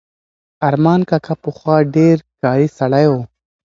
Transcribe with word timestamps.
ارمان 0.67 1.01
کاکا 1.09 1.33
پخوا 1.43 1.75
ډېر 1.95 2.17
کاري 2.41 2.67
سړی 2.77 3.05
و. 3.11 3.13